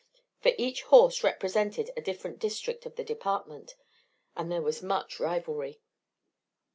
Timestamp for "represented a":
1.23-2.01